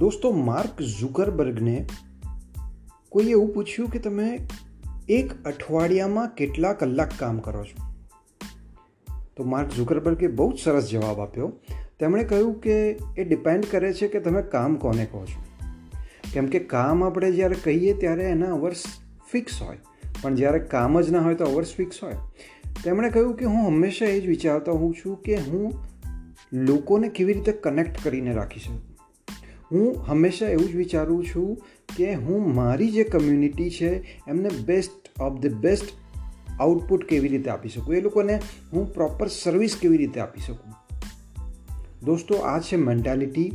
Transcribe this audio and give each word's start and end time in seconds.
દોસ્તો, 0.00 0.30
માર્ક 0.30 0.82
ઝુકરબર્ગને 0.82 1.86
કોઈએ 3.08 3.30
એવું 3.30 3.54
પૂછ્યું 3.54 3.88
કે 3.88 3.98
તમે 3.98 4.38
એક 5.08 5.44
અઠવાડિયામાં 5.44 6.28
કેટલા 6.28 6.72
કલાક 6.72 7.10
કામ 7.18 7.38
કરો 7.38 7.64
છો? 7.64 7.94
તો 9.36 9.44
માર્ક 9.44 9.70
ઝુકરબર્ગે 9.76 10.26
બહુ 10.26 10.52
જ 10.52 10.58
સરસ 10.58 10.88
જવાબ 10.90 11.20
આપ્યો. 11.20 11.52
તેમણે 11.98 12.24
કહ્યું 12.24 12.60
કે 12.60 12.98
એ 13.18 13.24
ડિપેન્ડ 13.24 13.66
કરે 13.70 13.92
છે 13.92 14.08
કે 14.08 14.20
તમે 14.20 14.42
કામ 14.42 14.76
કોને 14.76 15.04
કહો 15.04 15.24
છો. 15.24 15.42
કેમ 16.32 16.46
કે 16.46 16.58
કામ 16.58 17.04
આપણે 17.04 17.32
જ્યારે 17.32 17.56
કહીએ 17.64 17.92
ત્યારે 17.92 18.24
એના 18.24 18.52
અવર્સ 18.52 18.82
ફિક્સ 19.32 19.62
હોય. 19.62 19.78
પણ 20.22 20.34
જ્યારે 20.34 20.58
કામ 20.58 21.00
જ 21.00 21.10
ના 21.10 21.20
હોય 21.20 21.34
તો 21.34 21.44
અવર્સ 21.44 21.74
ફિક્સ 21.74 21.96
હોય. 22.02 22.14
તેમણે 22.84 23.10
કહ્યું 23.10 23.34
કે 23.34 23.44
હું 23.44 23.66
હંમેશા 23.66 24.06
એ 24.06 24.20
જ 24.20 24.26
વિચારતો 24.26 24.72
હોઉં 24.72 24.94
છું 24.94 25.22
કે 25.22 25.36
હું 25.36 25.72
લોકોને 26.52 27.08
કેવી 27.08 27.32
રીતે 27.32 27.52
કનેક્ટ 27.52 28.04
કરીને 28.04 28.32
રાખી 28.32 28.60
શકું? 28.60 28.89
હું 29.72 29.98
હંમેશા 30.08 30.48
એવું 30.48 30.68
જ 30.68 30.76
વિચારું 30.76 31.26
છું 31.26 31.58
કે 31.96 32.14
હું 32.14 32.54
મારી 32.54 32.90
જે 32.90 33.04
કમ્યુનિટી 33.04 33.70
છે, 33.70 34.20
એમને 34.28 34.48
best 34.64 35.20
of 35.20 35.40
the 35.40 35.52
best 35.52 35.84
output 36.60 37.04
કેવી 37.04 37.28
રીતે 37.28 37.50
આપી 37.50 37.68
શકું? 37.68 37.94
એ 37.94 38.00
લોકોને 38.00 38.40
હું 38.72 38.94
પ્રોપર 38.94 39.26
સર્વિસ 39.26 39.76
કેવી 39.80 39.96
રીતે 39.96 40.20
આપી 40.20 40.40
શકું? 40.40 40.74
દોસ્તો, 42.04 42.34
આ 42.34 42.60
છે 42.60 42.76
મેન્ટાલિટી 42.76 43.52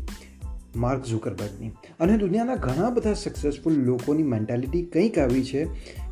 માર્ક 0.75 1.05
ઝુકરબર્ગની 1.05 1.71
અને 1.99 2.17
દુનિયાના 2.17 2.55
ઘણા 2.55 2.89
બધા 2.89 3.13
સક્સેસફુલ 3.13 3.73
લોકોની 3.73 4.23
મેન્ટાલિટી 4.23 4.83
કંઈક 4.83 5.19
આવી 5.19 5.43
છે 5.43 5.67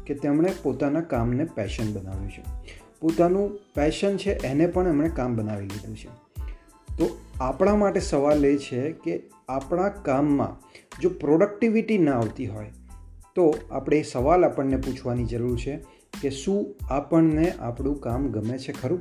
કે 0.05 0.13
તેમણે 0.13 0.53
પોતાના 0.63 1.01
કામને 1.01 1.45
પેશન 1.45 1.93
બનાવ્યું 1.93 2.31
છે. 2.31 2.43
પોતાનું 2.99 3.55
પેશન 3.75 4.17
છે, 4.17 4.33
એને 4.33 4.67
પણ 4.67 4.87
એમણે 4.87 5.09
કામ 5.09 5.35
બનાવી 5.35 5.65
લીધું 5.65 5.97
છે. 5.97 6.07
તો 6.97 7.22
આપણા 7.41 7.75
માટે 7.75 7.99
સવાલ 7.99 8.45
એ 8.45 8.57
છે 8.57 8.91
કે 8.91 9.23
આપણા 9.49 9.89
કામમાં 9.89 10.61
જો 11.01 11.09
પ્રોડક્ટિવિટી 11.09 11.97
ના 11.97 12.17
આવતી 12.17 12.47
હોય, 12.47 12.71
તો 13.35 13.55
આપણે 13.71 13.97
એ 13.97 14.03
સવાલ 14.03 14.45
આપણને 14.45 14.77
પૂછવાની 14.77 15.25
જરૂર 15.25 15.57
છે 15.57 15.79
કે 16.21 16.29
શું 16.29 16.75
આપણને 16.89 17.51
આપણું 17.51 18.01
કામ 18.01 18.27
ગમે 18.27 18.57
છે 18.57 18.71
ખરું? 18.71 18.99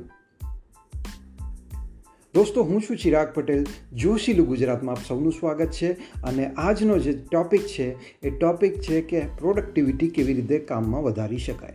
દોસ્તો, 2.33 2.63
હું 2.63 2.81
છું 2.81 2.97
ચિરાગ 2.97 3.33
પટેલ, 3.33 3.65
જોશીલું 3.93 4.47
ગુજરાતમાં 4.47 4.95
આપ 4.95 5.01
સૌનું 5.07 5.31
સ્વાગત 5.31 5.71
છે 5.71 5.91
અને 6.23 6.51
આજનો 6.57 6.97
જે 6.97 7.13
ટોપિક 7.13 7.61
છે, 7.61 7.95
એ 8.21 8.29
ટોપિક 8.29 8.81
છે 8.81 9.01
કે 9.01 9.19
પ્રોડક્ટિવિટી 9.19 10.09
કેવી 10.09 10.33
રીતે 10.33 10.59
કામમાં 10.59 11.03
વધારી 11.03 11.37
શકાય. 11.37 11.73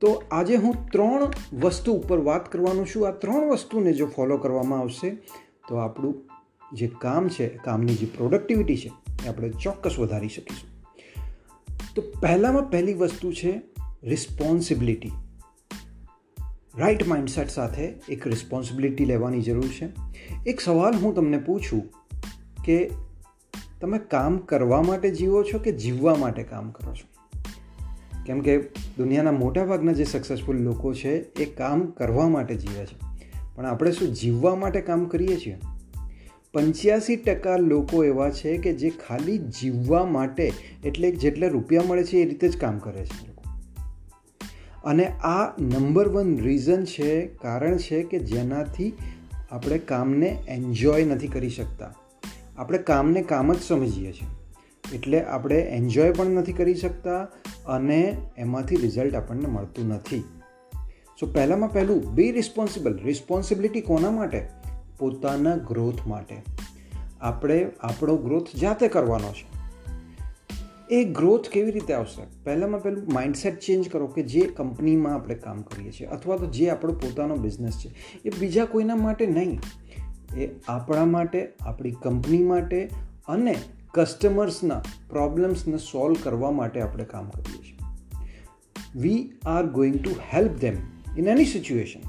તો 0.00 0.22
આજે 0.30 0.56
હું 0.56 0.90
ત્રણ 0.92 1.30
વસ્તુ 1.60 1.92
ઉપર 1.92 2.18
વાત 2.18 2.52
કરવાનું 2.52 2.86
છું. 2.86 3.08
આ 3.08 3.10
ત્રણ 3.10 3.50
વસ્તુને 3.50 3.92
જો 3.92 4.06
ફોલો 4.06 4.36
કરવામાં 4.36 4.78
આવશે 4.78 5.16
તો 5.70 5.76
આપણું 5.76 6.14
જે 6.72 6.90
કામ 6.98 7.28
છે, 7.28 7.48
કામની 7.48 7.94
જે 7.94 8.06
પ્રોડક્ટિવિટી 8.06 8.76
છે, 8.76 8.90
એ 9.24 9.28
આપણે 9.28 9.50
ચોક્કસ 9.50 9.98
વધારી 9.98 10.28
શકીશું. 10.28 10.70
તો 11.94 12.02
પહેલામાં 12.20 12.70
પહેલી 12.70 12.94
વસ્તુ 12.94 13.32
છે 13.32 13.62
રિસ્પોન્સિબિલિટી 14.02 15.12
રાઈટ 16.78 17.08
માઇન્ડસેટ 17.08 17.48
સાથે 17.48 17.94
એક 18.08 18.26
રિસ્પોન્સિબિલિટી 18.26 19.04
લેવાની 19.04 19.42
જરૂર 19.42 19.68
છે. 19.68 19.88
એક 20.46 20.60
સવાલ 20.60 20.94
હું 20.94 21.14
તમને 21.14 21.38
પૂછું 21.38 21.88
કે 22.64 22.90
તમે 23.80 23.98
કામ 23.98 24.38
કરવા 24.38 24.82
માટે 24.82 25.10
જીવો 25.10 25.42
છો 25.42 25.58
કે 25.58 25.72
જીવવા 25.72 26.14
માટે 26.14 26.42
કામ 26.42 26.70
કરો 26.70 26.94
છો? 26.94 27.38
કેમ 28.26 28.40
કે 28.40 28.60
દુનિયાના 28.98 29.32
મોટાભાગના 29.32 29.92
જે 29.92 30.04
સક્સેસફુલ 30.04 30.56
લોકો 30.56 30.94
છે, 30.94 31.16
એ 31.16 31.44
કામ 31.44 31.86
કરવા 31.86 32.28
માટે 32.28 32.56
જીવે 32.56 32.86
છે. 32.86 33.09
પણ 33.60 33.66
આપણે 33.66 33.92
શું 33.92 34.14
જીવવા 34.14 34.54
માટે 34.54 34.80
કામ 34.80 35.04
કરીએ 35.04 35.36
છીએ? 35.36 35.58
પંચ્યાસી 36.52 37.16
ટકા 37.16 37.56
લોકો 37.56 38.04
એવા 38.04 38.30
છે 38.30 38.56
કે 38.56 38.72
જે 38.72 38.90
ખાલી 38.90 39.38
જીવવા 39.38 40.04
માટે 40.04 40.52
એટલે 40.84 41.10
જેટલા 41.10 41.46
રૂપિયા 41.46 41.82
મળે 41.82 42.04
છે 42.04 42.16
એ 42.16 42.24
રીતે 42.24 42.48
જ 42.48 42.56
કામ 42.56 42.78
કરે 42.78 43.04
છે 43.04 43.30
અને 44.84 45.06
આ 45.06 45.56
નંબર 45.58 46.08
વન 46.08 46.38
રીઝન 46.38 46.84
છે, 46.84 47.26
કારણ 47.26 47.76
છે 47.76 48.02
કે 48.02 48.18
જેનાથી 48.18 48.92
આપણે 49.50 49.78
કામને 49.78 50.38
એન્જોય 50.48 51.04
નથી 51.04 51.28
કરી 51.28 51.50
શકતા. 51.50 51.94
આપણે 52.56 52.78
કામને 52.78 53.22
કામ 53.22 53.54
જ 53.54 53.60
સમજીએ 53.60 54.12
છીએ. 54.12 54.28
એટલે 54.94 55.22
આપણે 55.22 55.60
એન્જોય 55.60 56.12
પણ 56.12 56.26
નથી 56.26 56.52
કરી 56.52 56.74
શકતા 56.74 57.22
અને 57.66 58.16
એમાંથી 58.38 58.76
રિઝલ્ટ 58.76 59.14
આપણને 59.14 59.46
મળતું 59.46 59.88
નથી. 59.88 60.24
સો 61.20 61.26
પહેલાંમાં 61.26 61.72
પહેલું 61.72 62.14
બી 62.14 62.32
રિસ્પોન્સિબલ 62.32 62.96
રિસ્પોન્સિબિલિટી 62.96 63.80
કોના 63.80 64.10
માટે? 64.10 64.48
પોતાના 64.98 65.56
ગ્રોથ 65.56 66.06
માટે. 66.06 66.42
આપણે 67.20 67.66
આપણો 67.80 68.16
ગ્રોથ 68.16 68.56
જાતે 68.60 68.88
કરવાનો 68.88 69.32
છે. 69.32 69.60
એ 70.94 71.04
ગ્રોથ 71.04 71.48
કેવી 71.48 71.70
રીતે 71.70 71.94
આવશે? 71.94 72.44
પહેલાંમાં 72.44 72.82
પહેલું 72.82 73.12
માઇન્ડસેટ 73.12 73.58
ચેન્જ 73.58 73.88
કરો 73.88 74.06
કે 74.06 74.22
જે 74.22 74.40
કંપનીમાં 74.40 75.14
આપણે 75.14 75.34
કામ 75.34 75.62
કરીએ 75.62 75.92
છીએ, 75.92 76.06
અથવા 76.06 76.36
તો 76.36 76.46
જે 76.46 76.70
આપણો 76.70 76.92
પોતાનો 76.92 77.36
બિઝનેસ 77.36 77.72
છે. 77.72 77.94
એ 78.24 78.30
બીજા 78.40 78.64
કોઈના 78.64 78.96
માટે 78.96 79.26
નહીં. 79.26 79.60
એ 80.38 80.50
આપણા 80.68 81.04
માટે, 81.04 81.52
આપણી 81.60 81.90
કંપની 81.90 82.38
માટે 82.38 82.90
અને 83.28 83.56
કસ્ટમર્સના 83.94 84.82
પ્રોબ્લેમ્સને 85.08 85.76
સોલ્વ 85.76 86.16
કરવા 86.22 86.50
માટે 86.50 86.80
આપણે 86.80 87.04
કામ 87.04 87.28
કરીએ 87.28 87.62
છીએ. 87.62 87.78
We 88.96 89.32
are 89.46 89.66
going 89.66 90.02
to 90.02 90.10
help 90.10 90.50
them 90.50 90.99
in 91.18 91.28
any 91.28 91.44
situation 91.44 92.00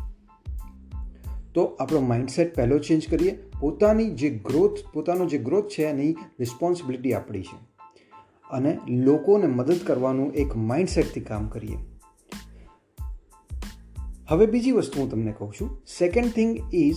તો 1.54 1.64
આપણો 1.64 2.02
માઇન્ડસેટ 2.02 2.56
પહેલો 2.56 2.80
ચેન્જ 2.80 3.10
કરીએ. 3.10 3.44
પોતાની 3.60 4.10
જે 4.10 4.30
ગ્રોથ 4.30 4.72
પોતાનો 4.94 5.26
જે 5.26 5.38
ગ્રોથ 5.38 5.68
છે 5.68 5.84
એની 5.84 6.12
રિસ્પોન્સિબિલિટી 6.40 7.14
આપણી 7.14 7.42
છે. 7.42 7.58
અને 8.52 8.78
લોકોને 8.88 9.48
મદદ 9.48 9.80
કરવાનું 9.86 10.34
એક 10.34 10.56
માઇન્ડસેટથી 10.56 11.22
કામ 11.22 11.48
કરીએ. 11.48 11.78
હવે 14.28 14.46
બીજી 14.46 14.72
વસ્તુ 14.72 15.02
હું 15.02 15.12
તમને 15.12 15.32
કહું 15.32 15.54
છું. 15.54 15.82
સેકન્ડ 16.00 16.32
થિંગ 16.32 16.74
ઇઝ 16.74 16.96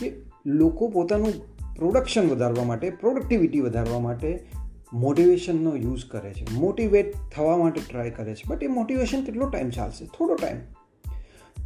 કે 0.00 0.12
લોકો 0.46 0.88
પોતાનું 0.88 1.32
પ્રોડક્શન 1.74 2.28
વધારવા 2.28 2.64
માટે 2.64 2.90
પ્રોડક્ટિવિટી 2.90 3.60
વધારવા 3.60 3.98
માટે 3.98 4.46
મોટિવેશનનો 4.92 5.76
યુઝ 5.76 6.04
કરે 6.08 6.32
છે. 6.32 6.46
મોટિવેટ 6.54 7.14
થવા 7.16 7.56
માટે 7.56 7.80
ટ્રાય 7.90 8.10
કરે 8.10 8.34
છે. 8.34 8.42
બટ 8.46 8.62
એ 8.62 8.66
મોટિવેશન 8.66 9.24
કેટલો 9.24 9.48
ટાઈમ 9.48 9.70
ચાલશે? 9.70 10.06
થોડો 10.06 10.34
ટાઈમ 10.34 10.56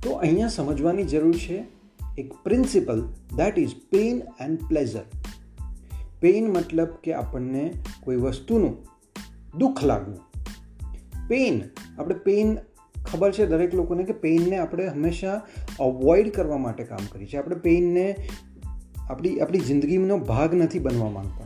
તો 0.03 0.11
અહીંયા 0.11 0.49
સમજવાની 0.49 1.05
જરૂર 1.05 1.37
છે 1.37 1.65
એક 2.19 2.33
principle 2.45 3.09
that 3.37 3.59
is 3.59 3.75
pain 3.91 4.23
and 4.41 4.59
pleasure 4.69 5.03
pain 6.21 6.49
મતલબ 6.49 6.89
કે 7.03 7.15
આપણને 7.15 7.73
કોઈ 8.05 8.17
વસ્તુનું 8.17 8.77
દુઃખ 9.59 9.85
લાગવું. 9.85 10.19
પેઇન 11.29 11.63
આપણે 11.99 12.15
પેઇન 12.15 12.59
ખબર 13.05 13.33
છે 13.33 13.47
દરેક 13.47 13.75
લોકોને 13.75 14.05
કે 14.05 14.13
પેઇનને 14.13 14.57
આપણે 14.57 14.87
હંમેશા 14.87 15.43
અવોઇડ 15.81 16.33
કરવા 16.33 16.59
માટે 16.59 16.85
કામ 16.85 16.99
કરીએ 17.13 17.27
છીએ. 17.27 17.39
આપણે 17.39 17.57
પેઇનને 17.57 18.17
આપણી 19.11 19.41
આપણી 19.41 19.59
જિંદગીનો 19.59 20.19
ભાગ 20.19 20.55
નથી 20.55 20.79
બનવા 20.79 21.11
માંગતા. 21.11 21.45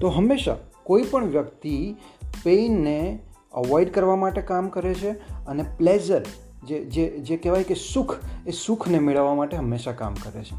તો 0.00 0.08
હંમેશા 0.08 0.56
કોઈ 0.82 1.02
પણ 1.02 1.26
વ્યક્તિ 1.26 1.94
પેઇનને 2.42 3.18
અવોઇડ 3.52 3.90
કરવા 3.90 4.16
માટે 4.16 4.40
કામ 4.40 4.68
કરે 4.68 4.94
છે 4.94 5.10
અને 5.46 5.62
પ્લેઝર 5.62 6.22
જે 6.66 6.84
જે 6.84 7.08
જે 7.08 7.36
કહેવાય 7.36 7.62
કે 7.62 7.74
સુખ, 7.74 8.16
એ 8.46 8.50
સુખને 8.50 8.98
મેળવવા 8.98 9.34
માટે 9.34 9.56
હંમેશા 9.56 9.92
કામ 9.92 10.14
કરે 10.14 10.42
છે. 10.42 10.56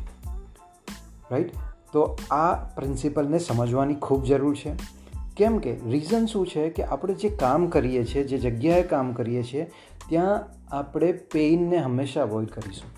રાઈટ 1.31 1.51
તો 1.93 2.17
આ 2.31 2.53
પ્રિન્સિપલને 2.53 3.39
સમજવાની 3.39 3.93
ખૂબ 3.93 4.23
જરૂર 4.23 4.55
છે. 4.55 4.71
કેમ 5.37 5.57
કે 5.57 5.75
રીઝન 5.75 6.25
શું 6.25 6.47
છે 6.47 6.69
કે 6.69 6.83
આપણે 6.83 7.13
જે 7.13 7.29
કામ 7.29 7.67
કરીએ 7.67 8.03
છીએ, 8.03 8.23
જે 8.23 8.37
જગ્યાએ 8.37 8.83
કામ 8.83 9.13
કરીએ 9.13 9.43
છીએ, 9.43 9.71
ત્યાં 10.09 10.47
આપણે 10.75 11.11
પેઇનને 11.11 11.77
હંમેશા 11.77 12.21
અવોઇડ 12.21 12.49
કરીશું. 12.49 12.91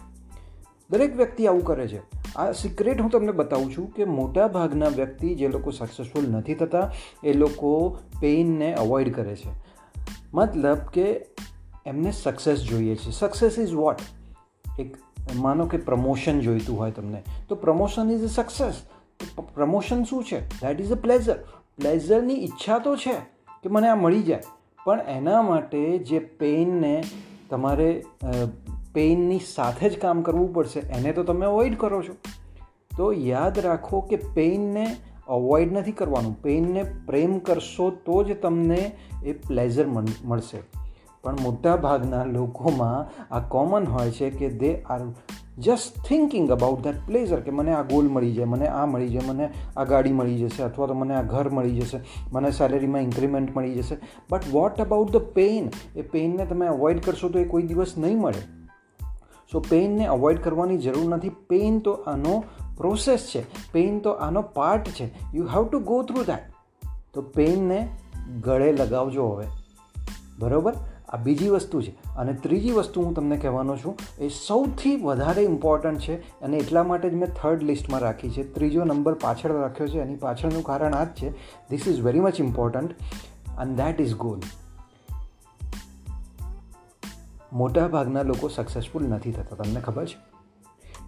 દરેક 0.89 1.15
વ્યક્તિ 1.15 1.47
આવું 1.47 1.65
કરે 1.65 1.87
છે. 1.87 2.01
આ 2.35 2.51
સિક્રેટ 2.51 3.01
હું 3.01 3.09
તમને 3.09 3.31
બતાવું 3.31 3.77
છું 3.77 3.94
કે 3.94 4.05
મોટા 4.05 4.47
ભાગના 4.47 4.87
વ્યક્તિ 4.87 5.35
જે 5.35 5.47
લોકો 5.47 5.71
સક્સેસફુલ 5.71 6.29
નથી 6.29 6.53
થતા, 6.53 6.91
એ 7.23 7.33
લોકો 7.33 7.97
પેઇનને 8.21 8.73
અવોઇડ 8.73 9.15
કરે 9.15 9.35
છે. 9.35 9.71
મતલબ 10.33 10.78
કે 10.94 11.25
એમને 11.86 12.12
સક્સેસ 12.12 12.62
જોઈએ 12.62 12.95
છે. 12.95 13.12
સક્સેસ 13.12 13.60
ઇઝ 13.60 13.74
વોટ 13.74 14.00
એક 14.80 14.95
માનો 15.36 15.66
કે 15.66 15.78
પ્રમોશન 15.78 16.39
જોઈતું 16.39 16.80
હોય 16.80 16.92
તમને. 16.92 17.24
તો 17.50 17.56
promotion 17.56 18.12
is 18.12 18.24
a 18.24 18.28
success 18.28 18.81
promotion 19.54 20.04
શું 20.04 20.24
છે? 20.24 20.39
દેટ 20.48 20.81
ઇઝ 20.81 20.92
અ 20.92 20.95
પ્લેઝર 20.95 21.38
પ્લેઝરની 21.78 22.33
ઈચ્છા 22.33 22.80
તો 22.80 22.95
છે 22.95 23.13
કે 23.63 23.69
મને 23.69 23.88
આ 23.88 23.95
મળી 23.95 24.24
જાય. 24.24 24.44
પણ 24.83 25.00
એના 25.00 25.42
માટે 25.42 25.98
જે 25.98 26.19
પેઇનને 26.19 27.04
તમારે 27.50 28.04
પેઇનની 28.94 29.39
સાથે 29.39 29.89
જ 29.89 30.00
કામ 30.00 30.22
કરવું 30.22 30.54
પડશે. 30.54 30.80
એને 30.80 31.13
તો 31.13 31.24
તમે 31.24 31.45
અવોઇડ 31.45 31.78
કરો 31.78 32.01
છો. 32.04 32.16
તો 32.98 33.13
યાદ 33.13 33.60
રાખો 33.60 34.01
કે 34.01 34.16
પેઇનને 34.16 34.95
અવોઇડ 35.31 35.74
નથી 35.74 35.92
કરવાનું. 35.92 36.42
પેઇનને 36.42 36.83
પ્રેમ 36.83 37.39
કરશો 37.39 37.89
તો 37.89 38.24
જ 38.24 38.38
તમને 38.42 38.92
એ 39.24 39.33
પ્લેઝર 39.33 39.88
મળશે. 40.25 40.62
પણ 41.24 41.38
મોટા 41.42 41.75
ભાગના 41.75 42.24
લોકોમાં 42.24 43.24
આ 43.33 43.39
કોમન 43.39 43.83
હોય 43.83 44.12
છે 44.12 44.30
કે 44.30 44.50
they 44.50 44.75
are 44.81 45.01
just 45.57 46.06
thinking 46.07 46.51
about 46.51 46.83
that 46.83 46.95
pleasure 47.07 47.39
કે 47.39 47.51
મને 47.51 47.74
આ 47.74 47.81
ગોલ 47.81 48.07
મળી 48.07 48.33
જાય, 48.33 48.45
મને 48.45 48.68
આ 48.68 48.86
મળી 48.86 49.10
જાય, 49.10 49.30
મને 49.30 49.50
આ 49.78 49.83
ગાડી 49.83 50.12
મળી 50.12 50.38
જશે, 50.38 50.63
અથવા 50.63 50.88
તો 50.88 50.94
મને 50.94 51.16
આ 51.16 51.22
ઘર 51.22 51.50
મળી 51.50 51.75
જશે, 51.80 52.00
મને 52.33 52.51
સેલેરીમાં 52.51 53.01
ઇન્ક્રીમેન્ટ 53.01 53.57
મળી 53.57 53.75
જશે. 53.75 53.98
But 54.31 54.42
what 54.51 54.81
about 54.81 55.12
the 55.12 55.18
pain 55.18 55.69
એ 55.95 56.01
પેઇનને 56.01 56.45
તમે 56.45 56.68
અવોઇડ 56.68 57.04
કરશો 57.04 57.30
તો 57.30 57.39
એ 57.39 57.44
કોઈ 57.44 57.63
દિવસ 57.63 57.94
નહીં 57.98 58.19
મળે. 58.19 58.42
સો 59.51 59.60
પેઇનને 59.60 60.06
અવોઇડ 60.07 60.39
કરવાની 60.39 60.78
જરૂર 60.78 61.10
નથી. 61.10 61.30
પેઇન 61.30 61.80
તો 61.80 61.92
આનો 61.92 62.44
પ્રોસેસ 62.81 63.31
છે 63.36 63.72
પેઇન 63.72 64.00
તો 64.00 64.12
આનો 64.12 64.42
પાર્ટ 64.42 64.88
છે. 64.89 65.36
You 65.36 65.45
have 65.45 65.68
to 65.68 65.80
go 65.80 66.04
through 66.04 66.24
that 66.24 66.51
તો 67.13 67.22
પેઇનને 67.22 67.89
ગળે 68.42 68.72
લગાવજો 68.72 69.28
હવે. 69.28 69.48
બરાબર? 70.39 70.74
આ 71.10 71.18
બીજી 71.18 71.50
વસ્તુ 71.50 71.81
છે. 71.81 71.92
અને 72.16 72.33
ત્રીજી 72.33 72.72
વસ્તુ 72.72 73.01
હું 73.01 73.13
તમને 73.13 73.38
કહેવાનો 73.38 73.78
છું, 73.78 73.98
એ 74.19 74.30
સૌથી 74.30 74.95
વધારે 74.95 75.42
ઇમ્પોર્ટન્ટ 75.42 76.00
છે 76.00 76.42
અને 76.42 76.57
એટલા 76.57 76.83
માટે 76.83 77.10
જ 77.10 77.13
મેં 77.13 77.30
થર્ડ 77.33 77.63
લિસ્ટમાં 77.63 78.00
રાખી 78.00 78.30
છે. 78.30 78.54
ત્રીજો 78.54 78.83
નંબર 78.83 79.13
પાછળ 79.13 79.51
રાખ્યો 79.51 79.88
છે, 79.88 80.00
એની 80.00 80.16
પાછળનું 80.16 80.63
કારણ 80.63 80.94
આ 80.94 81.04
જ 81.04 81.07
છે. 81.07 81.30
This 81.69 81.88
is 81.88 82.00
very 82.00 82.19
much 82.19 82.39
important 82.39 82.92
and 83.62 83.81
that 83.81 84.01
is 84.01 84.16
goal 84.16 84.39
મોટા 87.54 87.88
ભાગના 87.88 88.22
લોકો 88.22 88.48
સક્સેસફુલ 88.48 89.04
નથી 89.04 89.31
થતા. 89.31 89.56
તમને 89.56 89.81
ખબર 89.81 90.06
છે? 90.06 90.31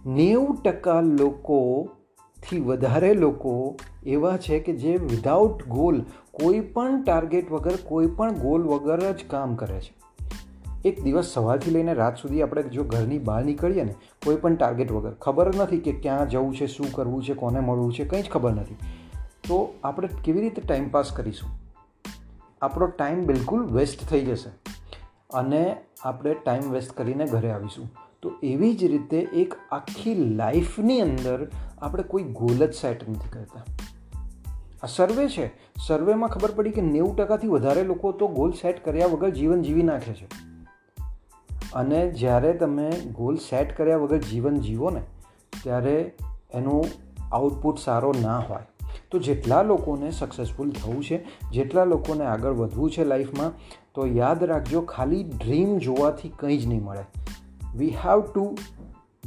નેવું 0.06 0.62
ટકા 0.62 1.00
લોકોથી 1.00 2.60
વધારે 2.60 3.14
લોકો 3.14 3.76
એવા 4.06 4.36
છે 4.36 4.58
કે 4.58 4.72
જે 4.72 4.96
વિધાઉટ 4.96 5.66
ગોલ 5.66 6.02
કોઈ 6.32 6.60
પણ 6.60 7.02
ટાર્ગેટ 7.02 7.52
વગર, 7.52 7.76
કોઈ 7.84 8.06
પણ 8.06 8.32
ગોલ 8.32 8.62
વગર 8.62 9.12
જ 9.12 9.24
કામ 9.26 9.54
કરે 9.54 9.80
છે. 9.80 9.94
એક 10.84 11.02
દિવસ 11.02 11.24
સવારથી 11.24 11.70
લઈને 11.70 11.94
રાત 11.94 12.16
સુધી 12.16 12.42
આપણે 12.42 12.62
જો 12.62 12.84
ઘરની 12.84 13.18
બહાર 13.18 13.44
નીકળીએ 13.44 13.84
ને, 13.84 13.94
કોઈ 14.24 14.36
પણ 14.36 14.56
ટાર્ગેટ 14.56 14.92
વગર, 14.92 15.10
ખબર 15.10 15.54
નથી 15.54 15.78
કે 15.78 15.92
ક્યાં 15.92 16.28
જવું 16.28 16.56
છે, 16.56 16.66
શું 16.66 16.92
કરવું 16.92 17.24
છે, 17.24 17.34
કોને 17.34 17.60
મળવું 17.60 17.92
છે, 17.92 18.04
કંઈ 18.04 18.22
જ 18.22 18.28
ખબર 18.30 18.52
નથી. 18.52 18.74
તો 19.48 19.74
આપણે 19.84 20.08
કેવી 20.24 20.40
રીતે 20.40 20.62
ટાઈમ 20.62 20.88
પાસ 20.88 21.12
કરીશું? 21.12 21.50
આપણો 22.62 22.86
ટાઈમ 22.86 23.26
બિલકુલ 23.26 23.66
વેસ્ટ 23.66 24.08
થઈ 24.08 24.24
જશે. 24.24 24.50
અને 25.34 25.76
આપણે 26.02 26.34
ટાઈમ 26.34 26.70
વેસ્ટ 26.70 26.92
કરીને 26.92 27.26
ઘરે 27.26 27.50
આવીશું. 27.50 28.03
તો 28.24 28.32
એવી 28.42 28.74
જ 28.74 28.84
રીતે 28.84 29.18
એક 29.18 29.54
આખી 29.72 30.14
લાઈફની 30.14 31.00
અંદર 31.00 31.50
આપણે 31.78 32.02
કોઈ 32.02 32.22
ગોલ 32.22 32.66
જ 32.66 32.74
સેટ 32.74 33.08
નથી 33.08 33.28
કરતા. 33.30 33.64
આ 34.82 34.86
સર્વે 34.86 35.28
છે. 35.28 35.50
સર્વેમાં 35.86 36.28
ખબર 36.28 36.50
પડી 36.50 36.70
કે 36.70 36.80
નેવું 36.80 37.16
ટકાથી 37.16 37.46
વધારે 37.48 37.82
લોકો 37.82 38.12
તો 38.12 38.28
ગોલ 38.28 38.52
સેટ 38.52 38.84
કર્યા 38.84 39.06
વગર 39.06 39.30
જીવન 39.30 39.62
જીવી 39.62 39.82
નાખે 39.82 40.12
છે. 40.12 40.26
અને 41.74 42.12
જ્યારે 42.12 42.52
તમે 42.52 42.90
ગોલ 42.90 43.36
સેટ 43.36 43.76
કર્યા 43.76 43.96
વગર 43.96 44.18
જીવન 44.18 44.54
જીવો 44.54 44.90
ને, 44.90 45.00
ત્યારે 45.62 46.14
એનું 46.54 46.84
આઉટપુટ 47.32 47.78
સારો 47.78 48.14
ના 48.22 48.38
હોય. 48.38 48.62
તો 49.10 49.18
જેટલા 49.18 49.62
લોકોને 49.62 50.10
સક્સેસફુલ 50.10 50.70
થવું 50.70 51.04
છે, 51.04 51.24
જેટલા 51.52 51.84
લોકોને 51.84 52.24
આગળ 52.24 52.52
વધવું 52.52 52.90
છે 52.90 53.04
લાઈફમાં, 53.04 53.52
તો 53.94 54.06
યાદ 54.06 54.44
રાખજો, 54.44 54.80
ખાલી 54.80 55.24
ડ્રીમ 55.24 55.78
જોવાથી 55.78 56.28
કંઈ 56.28 56.58
જ 56.58 56.66
નહીં 56.66 56.84
મળે. 56.84 57.23
We 57.76 57.90
have 57.90 58.20
to 58.20 58.56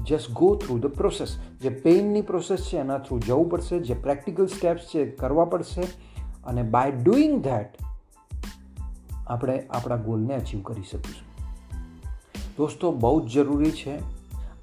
just 0.07 0.31
go 0.31 0.55
through 0.55 0.79
the 0.79 0.85
process 0.85 1.37
જે 1.61 1.69
પેઇનની 1.69 2.21
પ્રોસેસ 2.21 2.59
છે, 2.59 2.77
એના 2.77 2.97
થ્રુ 2.97 3.19
જવું 3.19 3.49
પડશે, 3.49 3.79
જે 3.79 3.93
પ્રેક્ટિકલ 3.93 4.45
સ્ટેપ્સ 4.45 4.81
છે 4.81 5.11
કરવા 5.11 5.45
પડશે. 5.45 5.81
અને 6.45 6.63
બાય 6.63 6.91
ડુઈંગ 6.91 7.43
ધેટ 7.43 7.77
આપણે 9.27 9.67
આપણા 9.69 9.95
ગોલને 9.95 10.35
અચીવ 10.35 10.61
કરી 10.61 10.83
શકીશું. 10.83 11.27
દોસ્તો, 12.57 12.91
બહુ 12.91 13.27
જ 13.27 13.33
જરૂરી 13.33 13.71
છે 13.71 13.99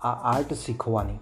આ 0.01 0.37
આર્ટ 0.37 0.53
શીખવાની. 0.53 1.17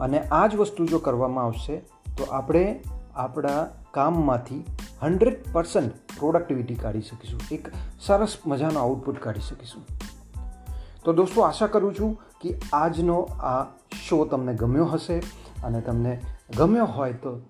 અને 0.00 0.18
આ 0.18 0.46
જ 0.46 0.56
વસ્તુ 0.56 0.86
જો 0.86 0.98
કરવામાં 0.98 1.44
આવશે, 1.44 1.76
તો 2.16 2.24
આપણે 2.24 2.80
આપણા 3.14 3.66
કામમાંથી 3.90 4.64
હંડ્રેડ 5.00 5.52
પર્સન્ટ 5.52 5.92
પ્રોડક્ટિવિટી 6.18 6.74
કાઢી 6.74 7.00
શકીશું. 7.00 7.40
એક 7.52 7.68
સરસ 8.00 8.36
મજાનો 8.46 8.80
આઉટપુટ 8.80 9.18
કાઢી 9.18 9.40
શકીશું. 9.40 9.82
તો 11.04 11.12
દોસ્તો, 11.12 11.40
આશા 11.40 11.66
કરું 11.66 11.94
છું 11.94 12.18
કે 12.40 12.54
આજનો 12.72 13.20
આ 13.22 13.64
શો 14.08 14.24
તમને 14.24 14.54
ગમ્યો 14.54 14.84
હશે 14.84 15.18
અને 15.64 15.80
તમને 15.80 16.20
ગમ્યો 16.56 16.84
હોય 16.84 17.12
તો 17.12 17.40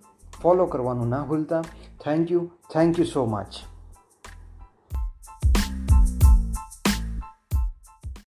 ફોલો 0.42 0.66
કરવાનું 0.66 1.08
ના 1.08 1.24
ભૂલતા. 1.24 1.62
Thank 2.04 2.30
you 2.32 2.48
thank 2.74 2.98
you 2.98 3.04
so 3.04 3.24
much 3.24 3.46